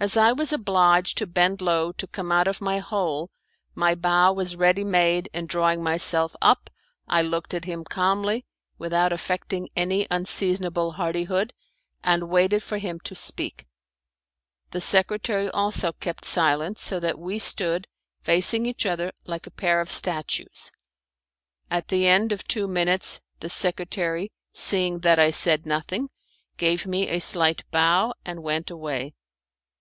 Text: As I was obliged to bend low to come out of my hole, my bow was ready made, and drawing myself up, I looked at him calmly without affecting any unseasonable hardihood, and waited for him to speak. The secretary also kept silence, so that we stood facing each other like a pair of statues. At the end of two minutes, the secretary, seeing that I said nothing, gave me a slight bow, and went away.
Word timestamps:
As 0.00 0.16
I 0.16 0.30
was 0.30 0.52
obliged 0.52 1.18
to 1.18 1.26
bend 1.26 1.60
low 1.60 1.90
to 1.90 2.06
come 2.06 2.30
out 2.30 2.46
of 2.46 2.60
my 2.60 2.78
hole, 2.78 3.32
my 3.74 3.96
bow 3.96 4.32
was 4.32 4.54
ready 4.54 4.84
made, 4.84 5.28
and 5.34 5.48
drawing 5.48 5.82
myself 5.82 6.36
up, 6.40 6.70
I 7.08 7.20
looked 7.20 7.52
at 7.52 7.64
him 7.64 7.82
calmly 7.82 8.46
without 8.78 9.12
affecting 9.12 9.68
any 9.74 10.06
unseasonable 10.08 10.92
hardihood, 10.92 11.52
and 12.04 12.28
waited 12.30 12.62
for 12.62 12.78
him 12.78 13.00
to 13.00 13.16
speak. 13.16 13.66
The 14.70 14.80
secretary 14.80 15.50
also 15.50 15.90
kept 15.90 16.24
silence, 16.24 16.80
so 16.80 17.00
that 17.00 17.18
we 17.18 17.40
stood 17.40 17.88
facing 18.22 18.66
each 18.66 18.86
other 18.86 19.10
like 19.26 19.48
a 19.48 19.50
pair 19.50 19.80
of 19.80 19.90
statues. 19.90 20.70
At 21.72 21.88
the 21.88 22.06
end 22.06 22.30
of 22.30 22.46
two 22.46 22.68
minutes, 22.68 23.20
the 23.40 23.48
secretary, 23.48 24.30
seeing 24.52 25.00
that 25.00 25.18
I 25.18 25.30
said 25.30 25.66
nothing, 25.66 26.08
gave 26.56 26.86
me 26.86 27.08
a 27.08 27.18
slight 27.18 27.64
bow, 27.72 28.14
and 28.24 28.44
went 28.44 28.70
away. 28.70 29.14